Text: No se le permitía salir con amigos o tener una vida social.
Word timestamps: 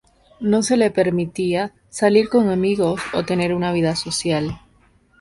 No 0.39 0.63
se 0.63 0.77
le 0.77 0.89
permitía 0.89 1.75
salir 1.91 2.27
con 2.29 2.49
amigos 2.49 2.99
o 3.13 3.23
tener 3.23 3.53
una 3.53 3.71
vida 3.71 3.95
social. 3.95 4.59